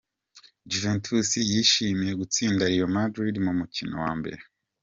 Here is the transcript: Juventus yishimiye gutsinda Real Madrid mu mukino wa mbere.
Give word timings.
Juventus 0.71 1.29
yishimiye 1.51 2.13
gutsinda 2.21 2.69
Real 2.71 2.89
Madrid 2.95 3.35
mu 3.45 3.51
mukino 3.59 3.95
wa 4.05 4.11
mbere. 4.19 4.39